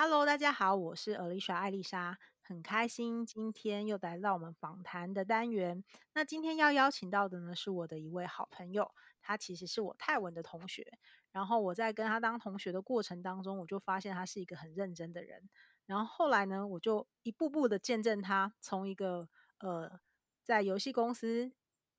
[0.00, 5.82] Hello，大家好，我是 Alicia 艾丽莎，很开心今天又来到我们访谈的单元。
[6.14, 10.96] 那今天要邀请到的呢，是我的一位好朋友，他其实是我泰文的同学。
[11.32, 15.50] 然后我在跟他当同学的过程当中，我就发现他是一个很认真的人。
[15.84, 19.98] 然后后来呢，我就一步步的见证他从一个呃
[20.44, 21.50] 在游戏公司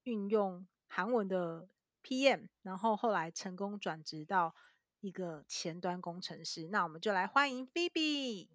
[0.04, 1.68] 运用韩文的
[2.02, 4.56] PM，然后后来成功转职到。
[5.02, 8.50] 一个前端工程师，那我们就来欢迎 Phoebe。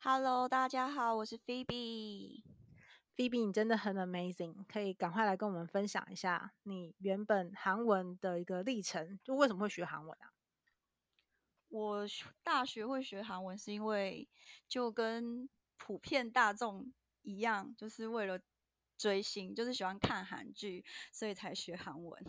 [0.00, 2.42] Hello，大家好，我是 Phoebe。
[3.14, 10.32] Phoebe，你真的很 amazing，可以赶快来跟我们分享一下你原本韩文的一个历程，就为什么会学韩文啊？
[11.68, 12.04] 我
[12.42, 14.28] 大学会学韩文是因为
[14.68, 18.40] 就跟普遍大众一样，就是为了
[18.98, 22.20] 追星，就是喜欢看韩剧，所以才学韩文。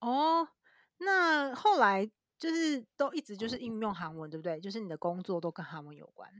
[0.00, 0.48] 哦。
[0.98, 1.04] Oh.
[1.06, 4.60] 那后来就是都一直就是应用韩文，对不对？
[4.60, 6.30] 就是你的工作都跟韩文有关。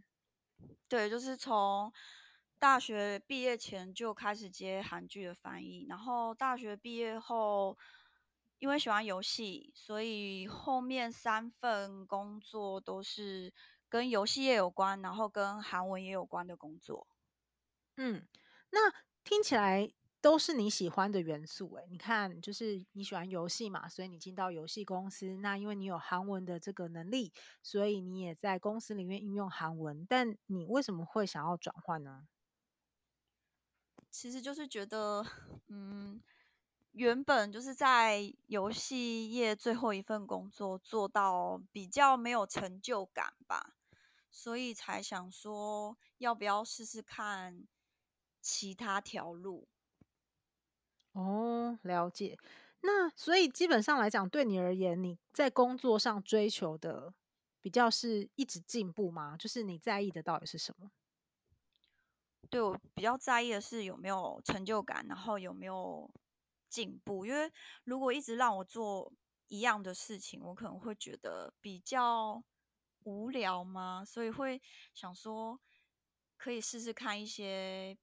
[0.89, 1.93] 对，就是从
[2.59, 7.79] 大学毕业前就开始接韩剧的翻译，然后大学毕业后，
[8.59, 13.53] 因为喜欢游戏，所以后面三份工作都是
[13.89, 17.07] 跟游戏业有关，然后跟韩文也有关的工作。
[17.97, 18.27] 嗯，
[18.71, 19.93] 那听起来。
[20.21, 25.37] 都是你喜欢的元素诶，你看，就是你喜欢游戏嘛，所以你进到游戏公司。
[25.37, 30.05] 那因为你有韩文的这个能力，所以你也在公司里面应用韩文。
[30.09, 32.29] 但你为什么会想要转换呢？
[34.11, 35.25] 其实就是觉得，
[35.69, 36.21] 嗯，
[36.93, 43.77] 原本就是在游戏业最后一份工作做到比较没有成就感吧，
[44.31, 47.67] 所以才想说要不要试试看
[48.41, 49.69] 其他条路。
[51.19, 52.39] 哦，了解。
[52.83, 57.13] 那所以基本上来讲，对你而言，你在工作上追求的
[57.61, 59.37] 比较是一直进步吗？
[59.37, 60.93] 就是你在意的到底是什么？
[62.49, 66.09] 对，我比较在意的是有没有成就感，然后有没有
[66.69, 67.27] 进步。
[67.27, 67.53] 因为
[67.83, 69.13] 如果一直让我做
[69.49, 72.45] 一样的事情，我可能会觉得比较
[73.03, 74.63] 无聊嘛，所以会
[74.95, 75.61] 想说
[76.37, 77.99] 可以试试看一些。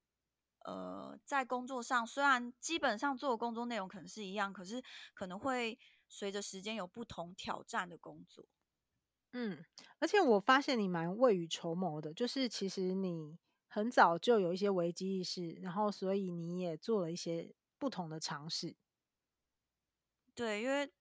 [0.66, 4.82] 呃，在工作上，虽然基本上做的工作内容可能是一样，可是
[5.14, 5.78] 可能会
[6.08, 8.44] 随着时间有不同挑战的工作。
[9.32, 9.64] 嗯，
[10.00, 13.38] 而且我发现你蛮未雨绸缪的，就是其实你
[13.68, 18.74] 很早就有一些危机意识，然后所以你也做了一些不同的尝试。
[20.34, 20.92] 对，因为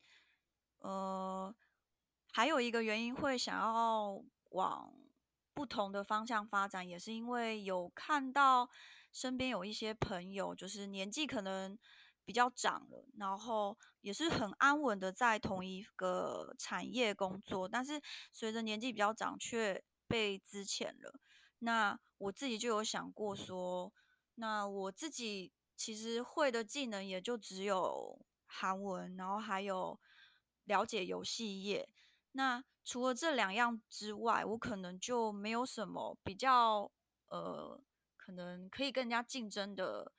[0.77, 1.55] 呃，
[2.31, 4.93] 还有一个原因会想要往
[5.55, 8.69] 不同的方向发展，也是因为有看到。
[9.15, 11.79] 身边有一些朋友，就是年纪可能
[12.25, 18.01] 比较长了，然后也是很安稳的在同一个产业工作，但是
[18.33, 21.17] 随着年纪比较长，却被资遣了。
[21.59, 23.93] 那我自己就有想过说，
[24.35, 29.97] 那我自己其实会的技能也就只有韩文，然后还有
[30.65, 31.87] 了解游戏业。
[32.33, 36.91] 那除了这两样之外，我可能就没有什么比较
[37.29, 37.81] 呃。
[38.25, 40.11] 可能可以跟人家竞争的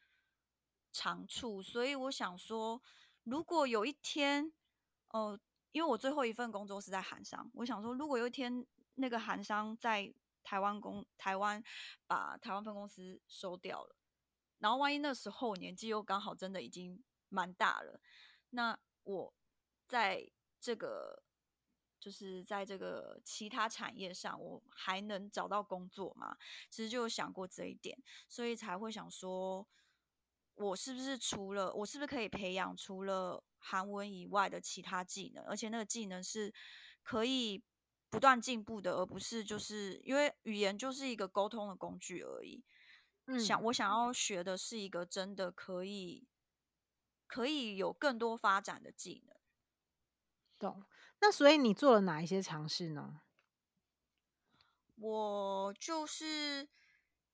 [0.93, 2.81] 长处，所以我想说，
[3.25, 4.53] 如果有一天，
[5.09, 5.37] 哦、
[5.73, 11.61] 因为我最后一份工作是在韩商，我想说，如果有一天那个韩商在台湾公台湾
[12.07, 13.97] 把台湾分公司收掉了，
[14.59, 18.01] 然后万一那时候我年纪又刚好真的已经蛮大了，
[18.51, 19.35] 那我
[19.89, 20.31] 在
[20.61, 21.25] 这个。
[22.07, 26.37] 就是在这个其他产业上，我还能找到工作吗？
[26.71, 29.67] 其实就有想过这一点，所以才会想说，
[30.55, 36.55] 我是不是除了我是不是可以培养除了韩文以外的其他技能，而且那个技能是
[37.03, 37.65] 可以
[38.09, 42.65] 不断进步的，而不是就是因为语言就是一个沟通的工具而已。
[43.27, 46.29] 嗯，想我想要学的是一个真的可以
[47.27, 49.35] 可以有更多发展的技能。
[50.61, 50.87] 懂。
[51.21, 53.21] 那所以你做了哪一些尝试呢？
[54.99, 56.69] 我就是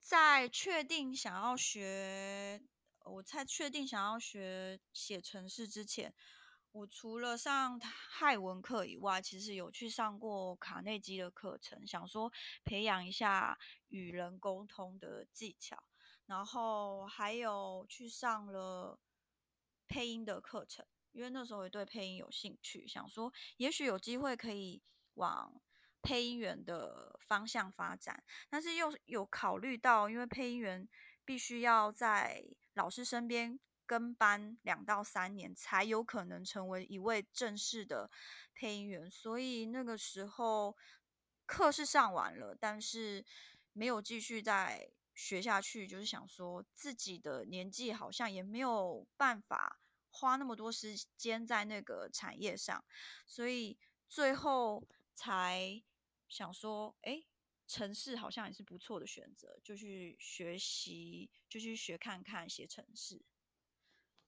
[0.00, 2.60] 在确定想要学，
[3.04, 6.12] 我在确定想要学写程式之前，
[6.72, 12.32] 我除了上泰文课以外，其实有去上过卡内基的课程，想说
[12.64, 13.56] 培养一下
[13.88, 15.84] 与人沟通的技巧，
[16.26, 18.98] 然后还有去上了
[19.86, 20.84] 配音的课程。
[21.12, 24.82] 因为那时候也对配音有兴趣，想说也许有机会可以
[25.14, 25.60] 往
[26.00, 30.88] 配音员的方向发展，但是又有考虑到，因为配音员
[31.24, 32.44] 必须要在
[32.74, 38.10] 老师身边跟班两到三年，才有可能成为一位正式的
[38.54, 40.76] 配音员，所以那个时候
[41.46, 43.24] 课是上完了，但是
[43.72, 49.81] 没有继续再学下去，就是想说自己的年纪好像也没有办法
[50.12, 52.84] 花那么多时间在那个产业上，
[53.26, 53.78] 所以
[54.08, 55.82] 最后才
[56.28, 57.24] 想说，哎，
[57.66, 63.24] 城市好像也是不错的选择，就去学习，就去学看看写城市。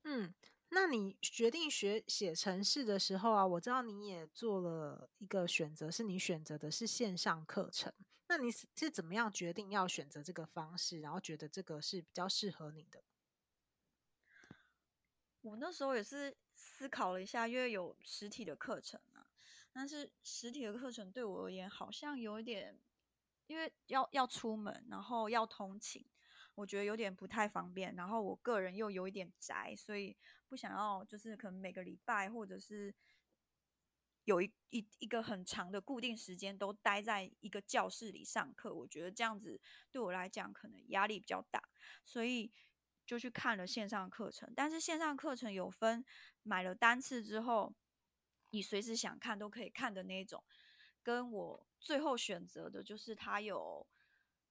[0.03, 0.35] 嗯。
[0.71, 7.93] 那你决定学写城市的时候啊，我知道你也做了一个选择，是你选择的是线上课程。
[8.27, 13.05] 那你是是怎么样决定要选择这个方式，然后觉得这个是比较适合你的？
[15.45, 19.27] 我那时候也是思考了一下，因为有实体的课程啊，
[19.73, 22.81] 但是实体的课程对我而言好像有一点，
[23.47, 26.07] 因为要要出门，然后要通勤。
[26.55, 30.17] 我觉得有点不太方便，然后我个人又有一点宅，所以
[30.49, 32.95] 不想要就是可能每个礼拜或者是
[34.25, 39.61] 有一一一个很长的固定时间都待在一个教室里上课，我觉得这样子
[39.91, 41.69] 对我来讲可能压力比较大，
[42.05, 42.53] 所以
[43.07, 44.53] 就去看了线上课程。
[44.57, 46.05] 但是线上课程有分
[46.43, 47.75] 买了单次之后，
[48.51, 50.45] 你随时想看都可以看的那种，
[51.03, 53.87] 跟我最后选择的就是它有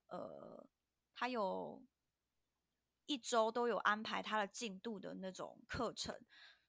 [0.08, 0.68] 呃
[1.14, 1.84] 它有。
[3.06, 6.16] 一周都有安排他的进度的那种课程，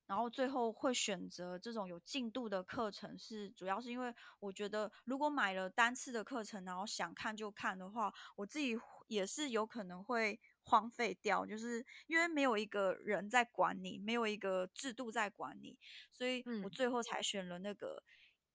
[0.05, 8.77] 然后最后会选择这种有进度的课程，是主要是因为我觉得如果买了单次的课程，然后想看就看的话，我自己
[9.07, 15.79] 也是有可能会荒废掉，就是因为没有一个人在管你，没有一个制度在管你，
[16.13, 18.03] 所以我最后才选了那个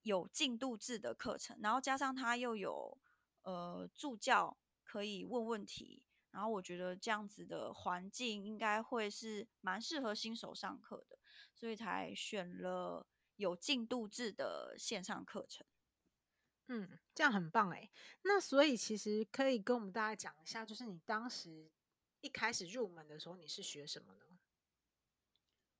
[0.01, 2.97] 有进度制的课程，然后加上他又有
[3.43, 6.03] 呃助教可以问问题。
[6.31, 11.17] 然后我觉得这样子的环境应该会是蛮适合新手上课的，
[11.55, 15.65] 所以才选了有进度制的线上课程。
[16.67, 17.89] 嗯，这样很棒哎。
[18.21, 21.71] 那所以其实可以跟我们大家讲一下，就是你当时
[22.21, 24.39] 一开始入门的时候，你是学什么呢？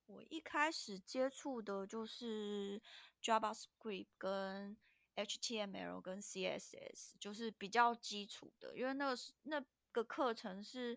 [0.06, 2.80] 我一开始接触的就是
[3.22, 4.76] JavaScript 跟
[5.16, 9.64] HTML 跟 CSS，就是比较基础的，因为那个是那。
[9.92, 10.96] 个课程是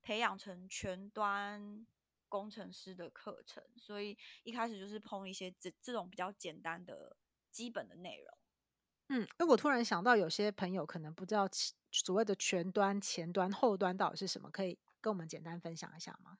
[0.00, 1.86] 培养成全端
[2.26, 7.14] 工程师的课程，所以一开始就是碰一些这这种比较简单的
[7.50, 8.39] 基本的内容。
[9.10, 11.48] 嗯，那我突然想到，有些朋友可能不知道
[11.90, 16.38] 所谓的全端、前端、后端到底是什么，可以跟我们简单分享一下吗？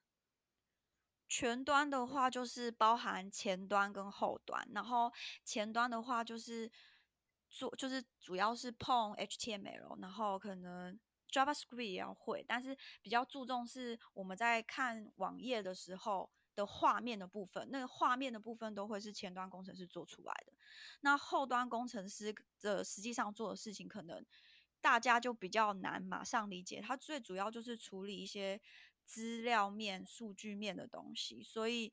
[1.28, 5.12] 全端的话就是包含前端跟后端，然后
[5.44, 6.70] 前端的话就是
[7.48, 10.98] 做就是主要是碰 HTML，然后可能。
[11.32, 20.52] JavaScript 也要会，但是比较注重是我们在看网页的时候的画面的部分，那个画面的部分都会是前端工程师做出来的。
[21.00, 24.24] 那后端工程师的实际上做的事情，可能
[24.80, 26.80] 大家就比较难马上理解。
[26.80, 28.60] 它最主要就是处理一些
[29.04, 31.92] 资料面、数据面的东西，所以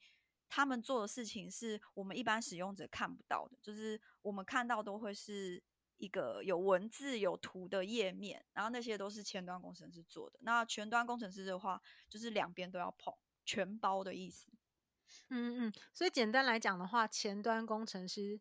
[0.50, 5.64] 他们做的事情是我们一般使用者看不到的，就是我们看到都会是。
[6.00, 10.38] 一个有文字有图的页面，然后那些都是前端工程师做的。
[10.44, 13.12] 那全端工程师的话，就是两边都要碰，
[13.44, 14.52] 全包的意思。
[15.30, 18.40] 嗯嗯，所以简单来讲的话，前端工程师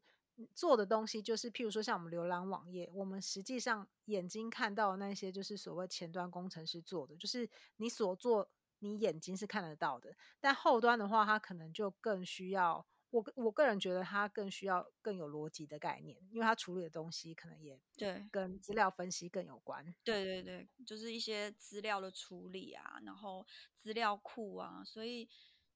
[0.55, 8.49] 做的东西，就是譬如说像我们浏览网页，我们实际上眼睛看到的那些，就是所谓前端工程师做的，就是你所做，
[8.81, 10.15] 你眼睛是看得到的。
[10.41, 12.87] 但后端的话，它可能就更需要。
[13.11, 19.95] 我我个人觉得它更需要更有逻辑的概念，因为它处理的东西可能也对跟资料分析更有关。
[20.03, 23.47] 对对对，就是一些资料的处理啊，然后
[23.79, 25.29] 资料库啊，所以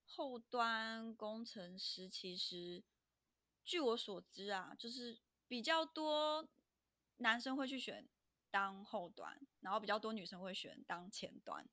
[0.04, 2.82] 后端工程师其实
[3.64, 6.48] 据我所知啊，就是比较多
[7.18, 8.08] 男生会去选
[8.50, 11.68] 当后端，然后比较多女生会选当前端。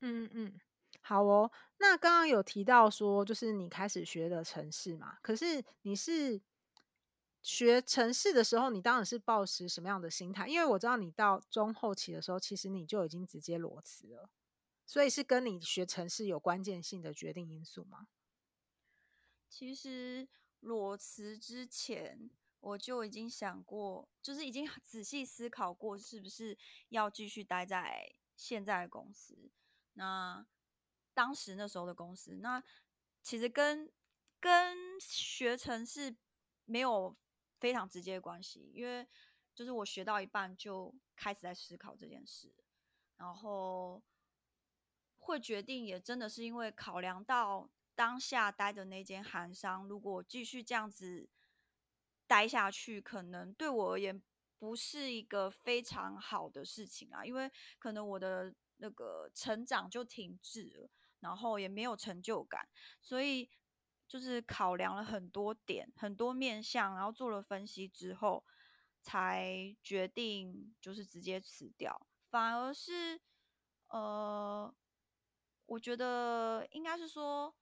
[0.00, 0.60] 嗯嗯。
[1.00, 5.18] 好哦，那刚刚有提到说，就是你开始学的程式嘛？
[5.22, 6.40] 可是你是
[7.40, 10.46] 学程式的时候，你当然是抱持什么样的心态？
[10.46, 14.30] 因为我知道你到中后期的时候，其实你就已经直接裸辞了，
[14.86, 18.06] 所以是跟你学程式有关键性的决定因素吗？
[19.48, 20.28] 其实
[20.62, 26.56] 裸辞之前，我就已经想过，就是已经仔细思考过，是不是
[26.88, 29.50] 要继续待在现在的公司？
[29.94, 30.46] 那
[31.12, 32.62] 当时那时候的公司，那
[33.22, 33.92] 其实跟
[34.40, 36.16] 跟学程是
[36.64, 37.16] 没有
[37.58, 39.06] 非常直接的关系，因为
[39.54, 42.52] 就是我学到一半就开始在思考这件事，
[43.16, 44.02] 然后
[45.18, 51.28] 会决定也真的是因为考量到当下待的那间韩商，如果继续这样子
[52.26, 54.22] 待下去，可能对我而言
[54.58, 62.68] 不是一个非常好的事情啊，因为可能我的那个成长就停滞了，然后也没有成就感，
[63.00, 63.50] 所以
[64.08, 68.44] 就是考量了很多点、很多面向，然后做了分析之后，
[69.00, 72.06] 才决定就是直接辞掉。
[72.30, 73.20] 反而是，
[73.88, 74.74] 呃，
[75.66, 77.54] 我觉得应该是说，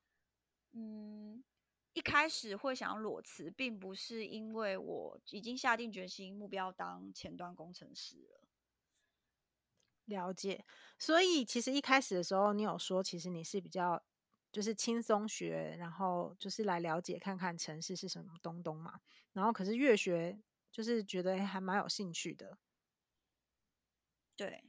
[0.74, 1.44] 嗯。
[1.92, 8.40] 一开始会想要裸辞，并不是因为我已经下定决心目标当前端工程师了。
[10.08, 10.64] 了解，
[10.98, 14.02] 所以其实一开始的时候，你有说其实你是比较
[14.52, 19.00] 就是轻松学，然后就是来了解看看城市是什么东东嘛。
[19.32, 20.40] 然后可是越学
[20.72, 22.58] 就是觉得还蛮有兴趣的。
[24.38, 24.62] 对，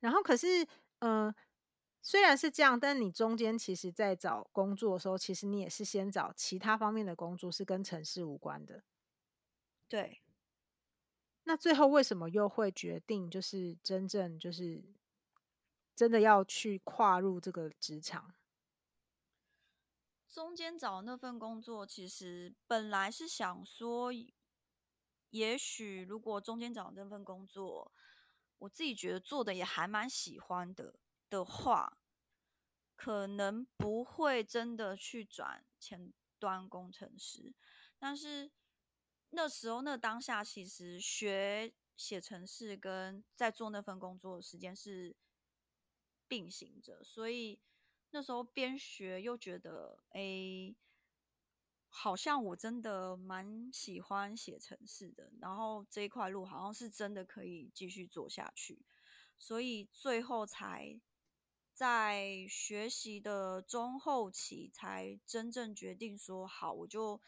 [0.00, 0.64] 然后可是
[1.00, 1.26] 嗯。
[1.28, 1.34] 呃
[2.02, 8.82] 虽然是这样，但你中间其实，在找工作的时候，其实你也是先找其他方面的工作，是跟城市无关的。
[9.90, 10.22] 对。
[11.44, 14.84] 那最后为什么又会决定，就是真正就是
[15.96, 18.34] 真的要去跨入这个职场？
[20.28, 24.12] 中间找那份工作，其实本来是想说，
[25.30, 27.92] 也许如果中间找那份工作，
[28.58, 31.00] 我自己觉得做的也还蛮喜欢的。
[31.30, 31.96] 的话，
[32.96, 37.54] 可能不会真的去转前端工程师，
[37.98, 38.50] 但是
[39.30, 45.16] 那时候那当下，其实学写程式跟在做那份工作的时间是
[46.26, 47.60] 并行着，所以
[48.10, 50.74] 那时候边学又觉得，哎，
[51.88, 58.84] 好像我真的蛮喜欢写程式的，然后这一块路好像是真的可以继续做下去，
[59.38, 61.00] 所以最后才。
[61.80, 67.18] 在学习的中后期，才真正决定说好，我就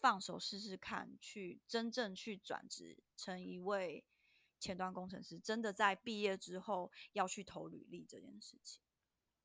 [0.00, 4.06] 放手试试看，去真正去转职成一位
[4.58, 5.38] 前端工程师。
[5.38, 8.80] 真的在毕业之后要去投履历这件事情。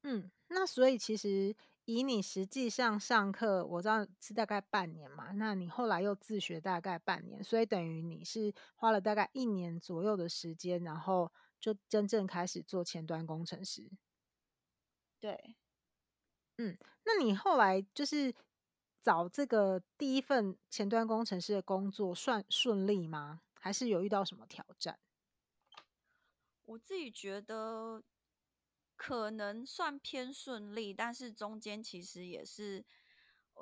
[0.03, 1.53] 嗯，那所以其实
[1.83, 13.91] 以你实际上上课，我知道是大概半年嘛，那你后来又自学大概半年，所以等于你是花了大概一年左右的时间，然后就真正开始做前端工程师。
[15.23, 15.55] 对，
[16.57, 18.35] 嗯，那你后来就是
[19.01, 23.41] 找这个第一份前端工程师的工作算顺利吗？
[23.53, 24.99] 还是有遇到什么挑战？
[26.65, 28.03] 我自己觉得
[28.97, 32.85] 可能算偏顺利，但是中间其实也是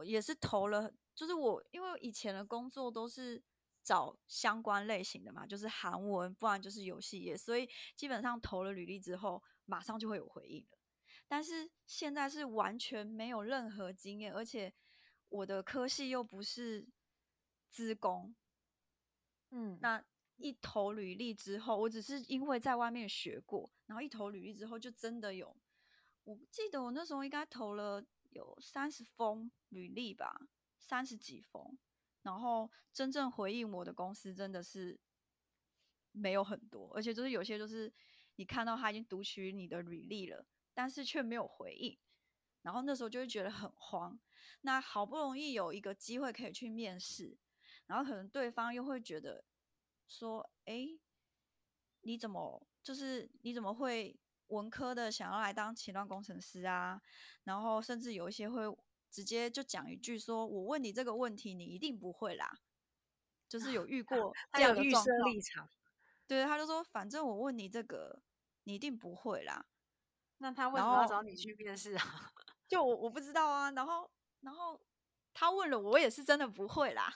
[0.03, 3.43] 也是投了，就是我因为以前的工作都是
[3.83, 10.79] 找相关类型的嘛，就是韩文，不然就是游戏业，所以基本上投了履历之后，马上就会有回应了。
[11.31, 14.73] 但是现在是完全没有任何经验，而且
[15.29, 16.85] 我的科系又不是
[17.69, 18.35] 资工，
[19.49, 20.03] 嗯，那
[20.35, 25.55] 一投履历之后，我只是因为在外面学过，然后一投履历之后就真的有，
[26.25, 31.77] 我记得我那时候应该投了有三十封履历吧，三十几封，
[32.23, 34.99] 然后真正回应我的公司真的是
[36.11, 37.93] 没有很多，而且就是有些就是
[38.35, 40.45] 你看到他已经读取你的履历了。
[40.73, 41.97] 但是却没有回应，
[42.61, 44.19] 然后那时候就会觉得很慌。
[44.61, 47.37] 那好不容易有一个机会可以去面试，
[47.87, 49.43] 然后可能对方又会觉得
[50.07, 50.99] 说：“哎，
[52.01, 57.01] 你怎么就是你怎么会文科的想要来当前端工程师啊？”
[57.43, 58.61] 然后甚至有一些会
[59.09, 62.59] 直接就讲一句说：“我问你这个问题，你一定不会啦。”
[63.49, 64.91] 就是有遇 过这样的立
[65.41, 65.67] 场。
[66.27, 68.21] 对，他就说：“反正我问你这个，
[68.63, 69.65] 你一定不会啦。”
[70.41, 72.03] 那他为什么要找你去面试啊？
[72.67, 73.69] 就我我不知道啊。
[73.71, 74.81] 然后然后
[75.33, 77.13] 他问了我，也是真的不会啦。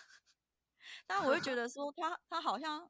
[1.07, 2.89] 但我会觉得说他他好像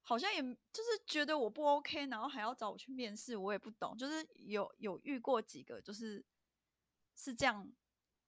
[0.00, 3.96] 好像也就是觉得我不 OK，然后还要找我去面试，我也不懂。
[3.96, 6.24] 就是有有遇过几个，就是
[7.14, 7.70] 是这样。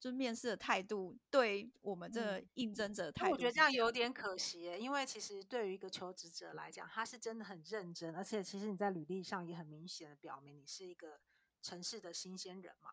[0.04, 11.18] 就是面试的态度，对我们这应征者的态度，嗯，我觉得这样有点可惜，因为其实对于一个求职者来讲，他是真的很认真，而且其实你在履历上也很明显的表明你是一个
[11.62, 12.90] 城市的新鲜人嘛。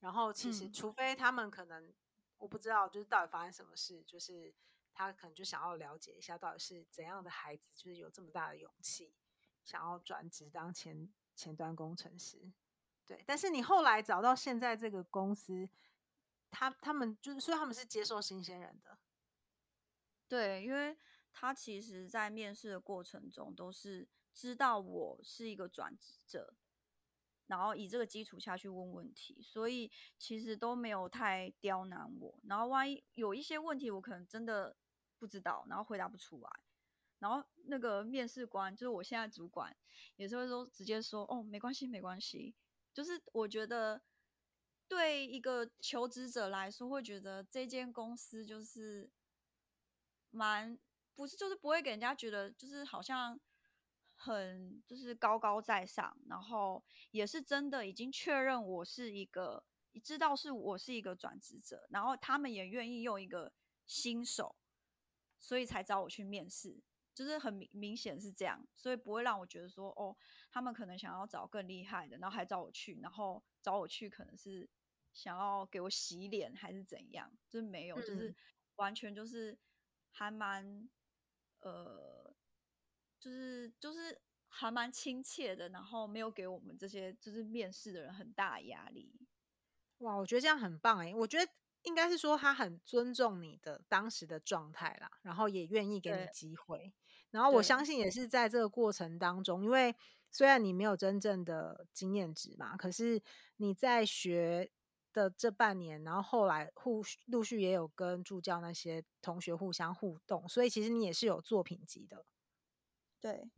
[0.00, 1.94] 然后其实除非他们可能，嗯、
[2.36, 4.54] 我不知道就是到底发生什么事，就是
[4.92, 9.14] 他可能就想要了解一下到底是怎样的孩子，就是有这么大的勇气
[9.64, 12.52] 想要转职当前前端工程师。
[13.06, 15.66] 对，但是你后来找到现在这个公司。
[16.50, 18.98] 他他们就是，所以他们是接受新鲜人的，
[20.28, 20.96] 对，因为
[21.32, 26.54] 他其实，在面试的过程中，都是知道我是一个转职者，
[27.46, 32.38] 然后以这个基础下去问问题，所以其实都没有太刁难我。
[32.44, 34.76] 然后万一有一些问题，我可能真的
[35.18, 36.50] 不知道，然后回答不出来，
[37.18, 39.76] 然后那个面试官就是我现在主管，
[40.16, 42.54] 也是会说直接说哦，没关系，没关系。
[42.92, 44.02] 就是我觉得
[44.90, 49.08] 对一个求职者来说，会觉得这间公司就是
[50.32, 50.76] 蛮
[51.14, 53.38] 不是，就是不会给人家觉得就是好像
[54.16, 59.64] 很就是高高在上，然后也是真的已经确认我是一个，
[60.02, 63.52] 知道是我是一个转职者，然后他们也愿意用一个
[63.86, 64.56] 新手，
[65.38, 66.82] 所以才找我去面试。
[67.12, 70.16] 就是很明明显是这样，所以不会让我觉得说，哦，
[70.50, 74.66] 他们可能想要找更厉害的，然后还找我去，然后找我去可能是
[75.12, 78.34] 想要给我洗脸还是怎样，就是没有，嗯、就是
[78.76, 79.58] 完全就是
[80.10, 80.88] 还蛮，
[81.60, 82.34] 呃，
[83.18, 89.12] 就是就是还蛮亲切的，然后没有给我们这些就是面试的人很大的压力。
[89.98, 91.52] 哇，我觉得这样很棒哎，我觉得。
[91.84, 96.92] 应该是说他很尊重你的当时的状态啦，然后也愿意给你机会。
[97.30, 99.96] 然后我相信也是在这个过程当中，因为
[100.30, 103.22] 虽然你没有真正的经验值嘛，可是
[103.56, 104.70] 你在学
[105.12, 112.24] 的这半年，然后后来互陆续也有跟助教那些同学互相互动，所以其实你也是有作品集的。
[113.20, 113.50] 对，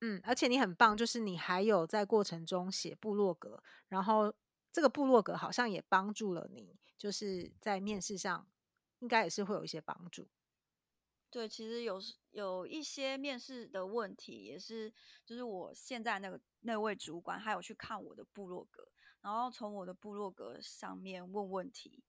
[0.00, 4.34] 嗯，而且你很棒，就是你还有在过程中写部落格，然后
[4.72, 6.78] 这个部落格好像也帮助了你。
[6.98, 8.48] 就是在面试上，
[8.98, 10.28] 应该也是会有一些帮助。
[11.30, 12.00] 对，其实有
[12.32, 14.92] 有一些面试的问题，也是
[15.24, 18.88] 就是我现在那个那位主管，还有去看我的部落格，
[19.28, 22.02] 然后从我的部落格上面问问题，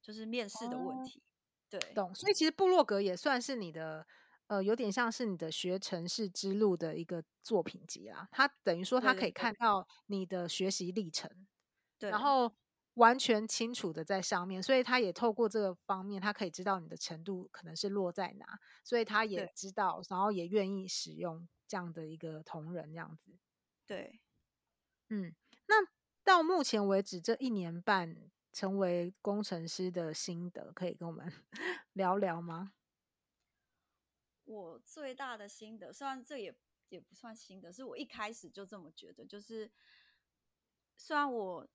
[0.00, 1.20] 就是面试的问题。
[1.20, 1.22] 哦、
[1.68, 2.14] 对，懂。
[2.14, 4.06] 所以其实部落格也算是你的，
[4.46, 8.26] 呃，有点像是你的学城市之路的一个作品集啦。
[8.30, 11.30] 它等于说，它可以看到你的学习历程。
[11.98, 12.50] 对，然后。
[12.94, 23.38] 完全清楚的在上面，所以他也透过这个方面，他可以知道你的程度可能是落在哪，所以他也知道，然后也愿意使用这样的一个同仁这样子。
[23.86, 24.20] 对，
[25.08, 25.39] 嗯，那
[26.22, 31.32] 到目前为止这一年半成为工程师的心得，可以跟我们
[31.94, 32.72] 聊聊吗？
[34.44, 36.54] 我最大的心得，虽然这也
[36.88, 39.70] 也不算心得，是我一开始就这么觉得，就是
[40.96, 41.68] 虽然我。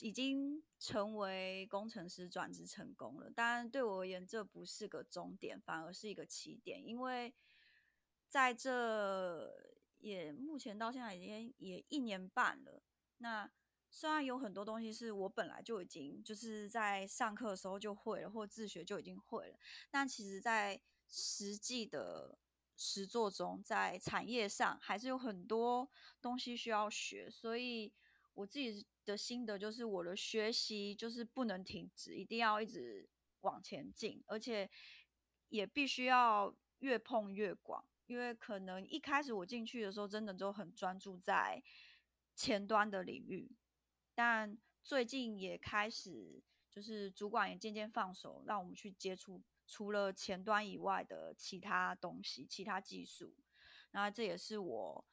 [0.00, 6.86] 已经成为工程师转职成功了，但对我而言，这不是个终点，反而是一个起点。
[6.86, 7.34] 因为
[8.28, 9.52] 在这
[9.98, 12.80] 也目前到现在已经也一年半了。
[13.18, 13.50] 那
[13.92, 19.58] 虽然有很多东西是我本来就已经就是在上课的时候就会了，或自学就已经会了，
[19.90, 22.38] 但其实在实际的
[22.76, 25.88] 实作中，在产业上还是有很多
[26.20, 27.92] 东西需要学，所以
[28.34, 28.86] 我自己。
[29.04, 34.70] 的心得就是，我的学习就是不能停止，一定要一直往前进，而且
[35.48, 37.84] 也必须要越碰越广。
[38.06, 41.64] 因为可能一开始我进去的时候，真的就很专注在
[42.36, 43.56] 前端的领域，
[44.14, 53.34] 但最近也开始，就是主管也渐渐放手，让我们去接触除了前端以外的其他东西、其他技术。
[53.90, 55.04] 那这也是我。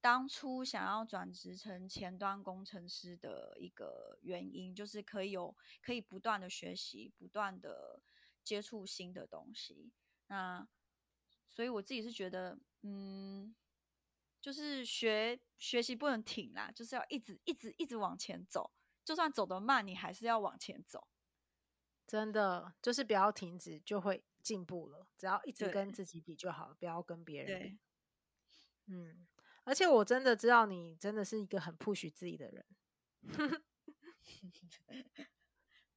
[0.00, 8.00] 当初想要转职成前端工程师的一个原因，就是可以有可以不断的学习，不断的
[8.44, 9.90] 接触新的东西。
[10.28, 10.68] 那
[11.48, 13.52] 所以我自己是觉得，嗯，
[14.48, 18.72] 就是学学习不能停啦，就是要一直一直一直往前走，
[19.04, 21.06] 就算走得慢，你还是要往前走。
[22.06, 25.06] 真的，就是不要停止，就会进步了。
[25.18, 27.78] 只要一直跟自己比就好了，不要跟别人比。
[28.86, 29.26] 嗯。
[29.64, 32.64] 而且我真的知道你真的是一个很 push 自己的人，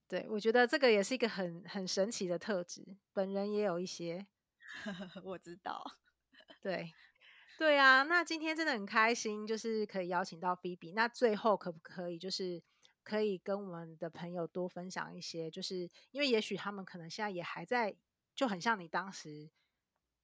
[0.09, 4.27] 对，我觉得这个也是一个很很神奇的特质，本人也有一些，
[5.23, 5.81] 我知道，
[6.61, 6.91] 对，
[7.61, 12.59] 对啊，那今天真的很开心，就是可以邀请到 Phoebe，那最后可不可以就是
[13.03, 17.95] 可以跟我们的朋友多分享一些，就是因为也许他们可能现在也还在，
[18.33, 19.51] 就很像你当时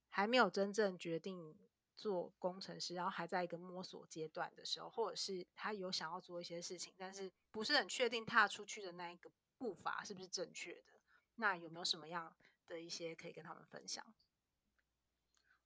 [0.10, 1.56] 还没有真正决定。
[1.96, 10.94] 做工程师，然后还在一个摸索阶段的时候，或者是他有想要做一些事情，但是不是很确定踏出去的那一个步伐是不是正确的？
[11.38, 12.36] 那有没有什么样
[12.68, 14.06] 的一些可以跟他们分享？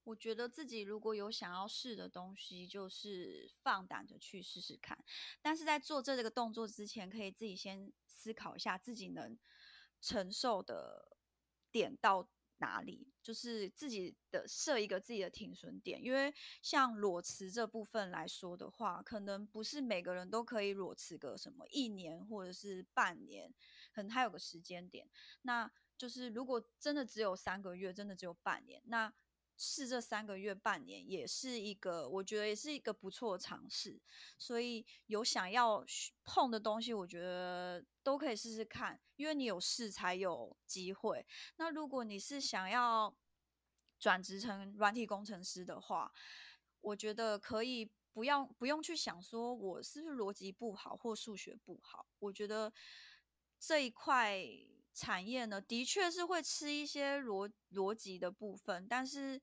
[0.03, 4.97] 我觉得自己如果有想要试的东西，就是放胆的去试试看。
[5.41, 9.37] 但是在做这个动作之前，可以自己先思考一下自己能
[10.01, 11.17] 承受的
[11.71, 23.53] 点到哪里，就是自己的设一个自己的停损点，因为像裸辞这部分来说的话，可能不是每个人都可以裸辞个什么一年或者是半年，
[23.93, 25.07] 可能还有个时间点。
[25.43, 29.11] 那就是如果真的只有三个月，真的只有半年，那
[29.63, 34.01] 试这三个月、半年，也是一个我觉得也是一个不错的尝试。
[34.39, 35.85] 所以有想要
[36.23, 41.23] 碰的东西，我觉得都可以试试看，因为你有试才有机会。
[41.57, 43.15] 那如果你是想要
[43.99, 46.11] 转职成软体工程师的话，
[46.81, 52.07] 我觉得可以不要不用去想说我是不是逻辑不好或数学不好。
[52.17, 52.73] 我觉得
[53.59, 54.43] 这一块。
[54.93, 59.41] 产业呢，的确是会吃一些逻逻辑的部分，但是，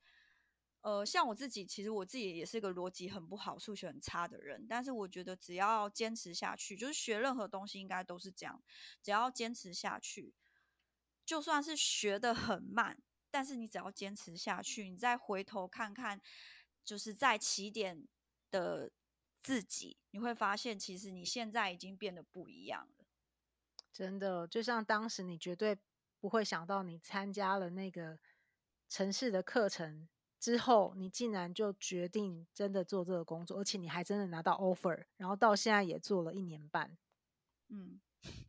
[0.83, 4.67] 呃，像我自己，其实我自己也是个逻辑很不好、数学很差的人。
[4.69, 8.63] 但是我觉得只要坚持下去，就是学任何东西应该都是这样，
[9.03, 10.35] 只要坚持下去，
[11.25, 16.21] 就算是学的很慢，但是你只要坚持下去，你再回头看看，
[16.85, 18.07] 就是在起点
[18.51, 18.93] 的
[19.43, 22.98] 自己，你会发现其实你现在已经变得不一样了。
[23.99, 25.77] 真的，就像当时你绝对
[26.21, 28.17] 不会想到，你参加了那个
[28.89, 30.09] 城市的课程
[30.39, 36.97] 之后，你竟然就决定真的做这个工作，而且你还真的拿到 offer，然后到现在也做了一年半，
[37.71, 38.01] 嗯，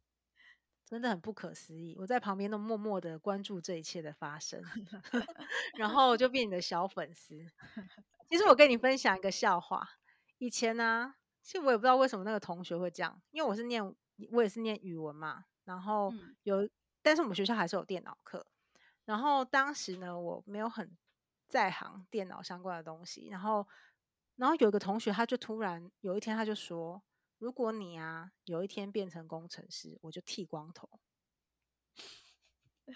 [0.85, 1.95] 真的很不可思议。
[1.97, 4.63] 我在旁边都默默的关注这一切的发生，
[5.79, 7.43] 然后就变你的小粉丝。
[8.29, 9.89] 其实我跟你分享一个笑话，
[10.37, 13.95] 以前呢、啊，其实我也不知道为什么那个同学会这样，因为我是念。
[14.31, 18.45] 我也是念语文嘛，然后有，嗯、但是我们学校还是有电脑课。
[19.05, 20.97] 然后当时呢，我没有很
[21.47, 23.27] 在行电脑相关的东西。
[23.29, 23.67] 然后，
[24.35, 27.01] 然后有一个同学，他就突然有一天他就说
[27.39, 30.87] ：“如果你啊有一天变成工程师，我就剃光头。”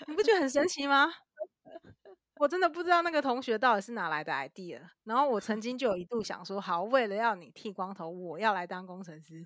[0.08, 1.12] 你不觉得很神奇吗？
[2.36, 4.82] 我真的不知道那个同学到底是哪来的 idea。
[5.04, 9.46] 然后我曾经就有一度想说：“好，为了要你剃光头，我要来当工程师。”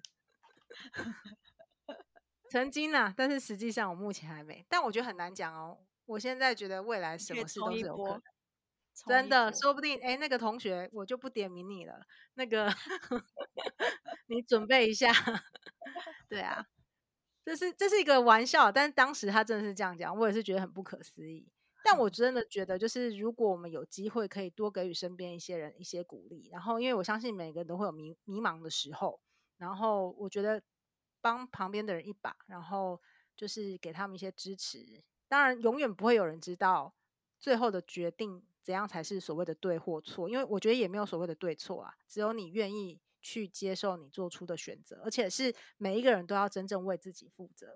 [2.50, 4.66] 曾经呢、啊，但是实际上我目前还没。
[4.70, 5.78] 但我觉得很难讲哦。
[6.06, 8.22] 我现在觉得未来什么事都是有可能，
[9.08, 12.02] 真的，说不定哎，那个同学我就不点名你了。
[12.36, 12.68] 那个，
[14.28, 15.12] 你准备一下。
[16.30, 16.66] 对啊，
[17.46, 21.52] 这是这是一个玩笑，但是当时他真的是这样讲，我也是觉得很不可思议。
[21.84, 26.50] 但我真的觉得，就是如果我们有机会，可以多给予身边一些人一些鼓励。
[26.52, 29.22] 然后，因为我相信每个人都会有迷迷茫的时候。
[29.58, 30.62] 然后，我觉得。
[31.28, 33.02] 帮旁边的人一把，然后
[33.36, 35.04] 就是给他们一些支持。
[35.28, 36.96] 当然，永远不会有人知道
[37.38, 41.94] 最后的决定怎样才是所谓的对或错，因为我觉得也没有所谓的对错啊。
[42.08, 47.76] 只有你愿意去接受你做出的选择，而且是每一个人都要真正为自己负责，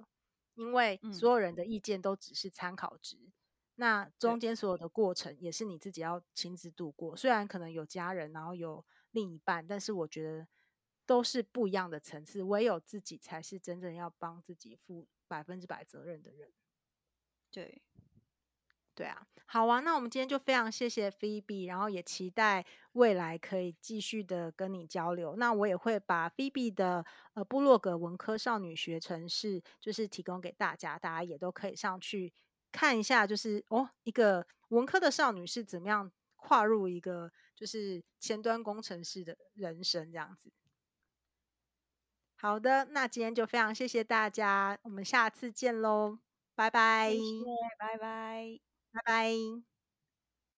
[0.56, 3.18] 因为所有人的意见都只是参考值。
[3.18, 3.34] 嗯、
[3.76, 7.18] 那中间所有的过程也是你自己要亲自度过。
[7.18, 10.48] 虽然可能有家人，然后有另一半，但是我觉得。
[11.12, 16.50] 都是不一样的层次，唯有自己才是真正要帮自己负百分之百责任的人。
[17.52, 17.82] 对，
[18.96, 25.36] 对啊，好啊，那我们今天就非常谢谢 Phoebe，然后也期待未来可以继续的跟你交流。
[25.36, 32.32] 那我也会把 Phoebe 的呃部落格文科少女学程式，就是提供给大家，大家也都可以上去
[32.72, 40.50] 看一下，就是哦，一个文科的少女是怎么样跨入一个就是前端工程师的人生这样子。
[42.42, 46.18] 好的，那今天就非常谢谢大家，我们下次见喽，
[46.56, 47.46] 拜拜，谢谢，
[47.78, 48.60] 拜拜，
[48.92, 49.71] 拜拜。